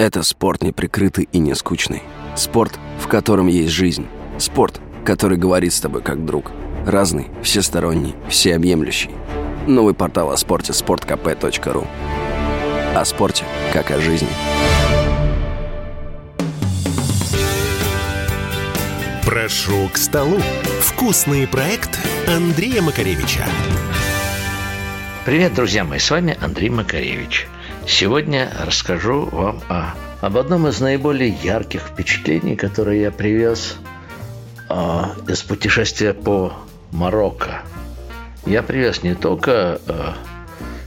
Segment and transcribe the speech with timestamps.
[0.00, 2.02] Это спорт неприкрытый и не скучный.
[2.34, 4.06] Спорт, в котором есть жизнь.
[4.38, 6.52] Спорт, который говорит с тобой как друг.
[6.86, 9.10] Разный, всесторонний, всеобъемлющий.
[9.66, 11.86] Новый портал о спорте– sportkp.ru
[12.96, 13.44] О спорте,
[13.74, 14.30] как о жизни.
[19.26, 20.38] Прошу к столу.
[20.80, 23.44] Вкусный проект Андрея Макаревича.
[25.26, 27.46] Привет, друзья мои, с вами Андрей Макаревич.
[27.90, 33.76] Сегодня расскажу вам о, об одном из наиболее ярких впечатлений, которые я привез
[34.68, 36.52] а, из путешествия по
[36.92, 37.62] Марокко.
[38.46, 40.14] Я привез не только а,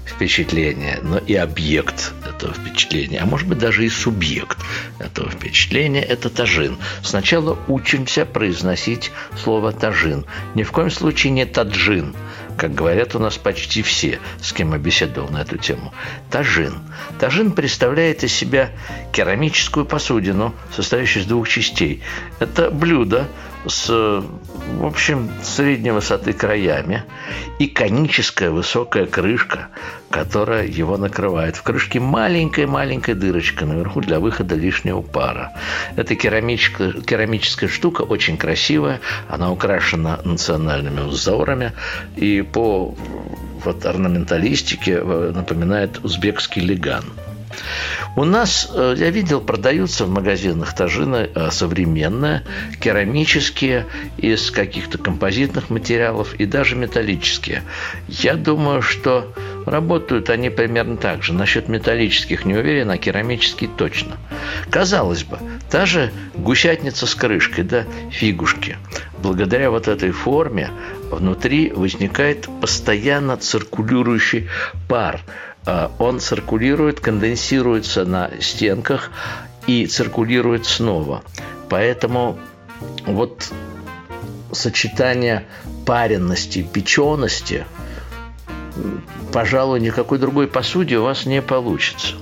[0.05, 4.57] впечатление, но и объект этого впечатления, а может быть даже и субъект
[4.97, 6.77] этого впечатления– это тажин.
[7.03, 9.11] Сначала учимся произносить
[9.43, 10.25] слово тажин.
[10.55, 12.15] Ни в коем случае не таджин,
[12.57, 15.93] как говорят у нас почти все, с кем я беседовал на эту тему.
[16.29, 16.75] Тажин.
[17.19, 18.71] Тажин представляет из себя
[19.11, 22.01] керамическую посудину, состоящую из двух частей.
[22.39, 23.27] Это блюдо
[23.65, 27.03] с, в общем, средней высоты краями
[27.59, 29.69] и коническая высокая крышка,
[30.13, 31.55] которая его накрывает.
[31.55, 35.53] В крышке маленькая-маленькая дырочка наверху для выхода лишнего пара.
[35.95, 41.71] Эта керамическая, керамическая штука очень красивая, она украшена национальными узорами
[42.15, 42.95] и по
[43.65, 47.05] вот, орнаменталистике э, напоминает узбекский леган–
[48.15, 52.43] у нас, э, я видел, продаются в магазинах тажины э, современные,
[52.79, 53.87] керамические,
[54.17, 57.63] из каких-то композитных материалов и даже металлические.
[58.07, 59.33] Я думаю, что
[59.65, 61.33] работают они примерно так же.
[61.33, 64.17] Насчет металлических не уверен, а керамические точно.
[64.69, 65.39] Казалось бы,
[65.69, 68.77] та же гусятница с крышкой, да, фигушки.
[69.21, 70.69] Благодаря вот этой форме
[71.09, 74.49] внутри возникает постоянно циркулирующий
[74.87, 75.21] пар–
[75.99, 79.11] он циркулирует, конденсируется на стенках
[79.67, 81.23] и циркулирует снова.
[81.69, 82.37] Поэтому
[83.05, 83.51] вот
[84.51, 85.45] сочетание
[85.85, 87.65] паренности, печености,
[89.31, 92.15] пожалуй, никакой другой посуде у вас не получится.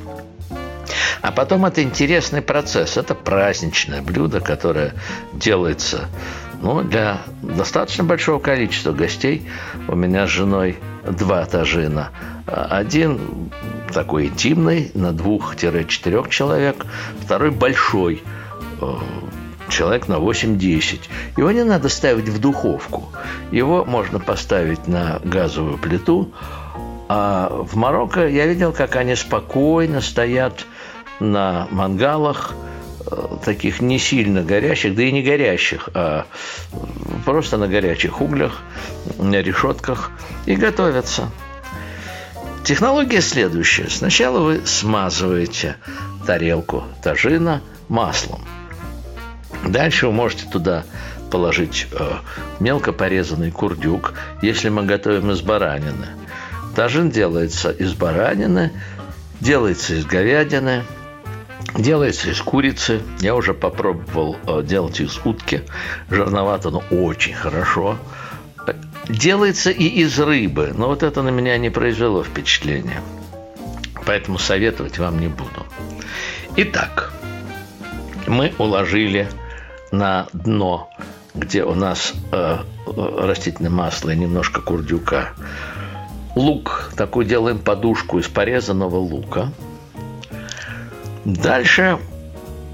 [1.21, 2.97] А потом это интересный процесс.
[2.97, 4.95] Это праздничное блюдо, которое
[5.33, 6.09] делается
[6.61, 9.47] ну, для достаточно большого количества гостей.
[9.87, 12.09] У меня с женой два тажина.
[12.45, 13.19] Один
[13.93, 16.85] такой интимный, на двух-четырех человек,
[17.23, 18.23] второй большой,
[18.79, 18.93] э,
[19.69, 21.01] человек на 8-10.
[21.37, 23.09] Его не надо ставить в духовку.
[23.51, 26.31] Его можно поставить на газовую плиту.
[27.09, 30.65] А в Марокко я видел, как они спокойно стоят
[31.19, 32.53] на мангалах,
[33.43, 36.25] таких не сильно горящих, да и не горящих, а
[37.25, 38.61] просто на горячих углях,
[39.17, 40.11] на решетках
[40.45, 41.29] и готовятся.
[42.63, 43.89] Технология следующая.
[43.89, 45.77] Сначала вы смазываете
[46.25, 48.41] тарелку тажина маслом.
[49.65, 50.85] Дальше вы можете туда
[51.31, 52.11] положить э,
[52.59, 56.07] мелко порезанный курдюк, если мы готовим из баранины.
[56.75, 58.71] Тажин делается из баранины,
[59.39, 60.83] делается из говядины,
[61.81, 63.01] делается из курицы.
[63.19, 65.61] Я уже попробовал э, делать из утки.
[66.09, 67.97] Жирновато, но очень хорошо
[69.07, 73.01] делается и из рыбы, но вот это на меня не произвело впечатления.
[74.05, 75.65] Поэтому советовать вам не буду.
[76.55, 77.13] Итак,
[78.27, 79.29] мы уложили
[79.91, 80.89] на дно,
[81.35, 85.29] где у нас э, растительное масло и немножко курдюка,
[86.35, 86.91] лук.
[86.95, 89.51] Такую делаем подушку из порезанного лука.
[91.25, 91.99] Дальше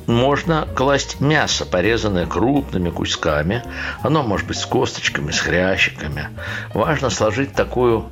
[0.07, 3.63] можно класть мясо, порезанное крупными кусками.
[4.01, 6.29] Оно может быть с косточками, с хрящиками.
[6.73, 8.09] Важно сложить такую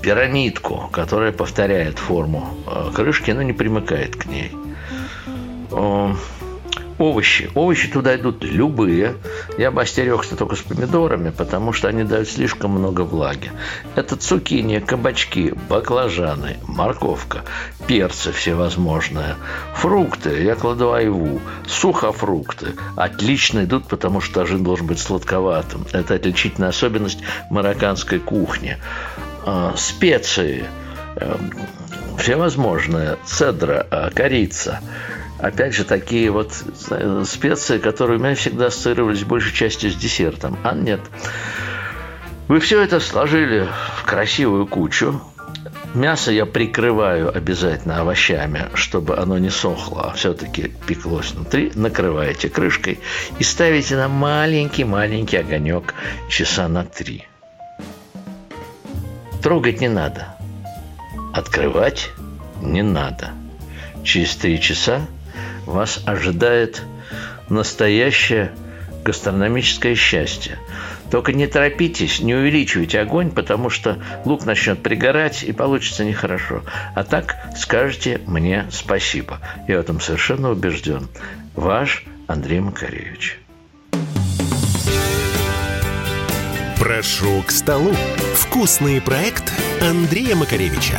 [0.00, 4.52] пирамидку, которая повторяет форму э, крышки, но не примыкает к ней.
[7.00, 7.50] Овощи.
[7.54, 9.14] Овощи туда идут любые.
[9.56, 13.50] Я бы остерегся только с помидорами, потому что они дают слишком много влаги.
[13.94, 17.40] Это цукини, кабачки, баклажаны, морковка,
[17.86, 19.36] перцы всевозможные,
[19.74, 20.42] фрукты.
[20.42, 22.74] Я кладу айву, сухофрукты.
[22.96, 25.86] Отлично идут, потому что тажин должен быть сладковатым.
[25.92, 28.76] Это отличительная особенность марокканской кухни.
[29.46, 30.66] А, специи
[31.16, 31.50] эм,
[32.18, 34.80] всевозможные, цедра, а, корица–
[35.40, 36.52] опять же, такие вот
[36.90, 40.58] э, специи, которые у меня всегда ассоциировались большей частью с десертом.
[40.62, 41.00] А нет.
[42.48, 45.20] Вы все это сложили в красивую кучу.
[45.94, 51.72] Мясо я прикрываю обязательно овощами, чтобы оно не сохло, а все-таки пеклось внутри.
[51.74, 53.00] Накрываете крышкой
[53.38, 55.94] и ставите на маленький-маленький огонек
[56.28, 57.26] часа на три.
[59.42, 60.36] Трогать не надо.
[61.32, 62.10] Открывать
[62.60, 63.30] не надо.
[64.04, 65.00] через три часа
[65.70, 66.82] вас ожидает
[67.48, 68.52] настоящее
[69.04, 70.58] гастрономическое счастье.
[71.10, 76.62] Только не торопитесь, не увеличивайте огонь, потому что лук начнет пригорать и получится нехорошо.
[76.94, 79.40] А так скажете мне спасибо.
[79.66, 81.08] Я в этом совершенно убежден.
[81.56, 83.40] Ваш Андрей Макаревич.
[86.78, 87.92] Прошу к столу.
[88.34, 89.52] Вкусный проект
[89.82, 90.98] Андрея Макаревича.